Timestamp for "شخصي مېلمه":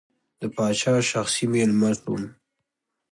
1.09-1.91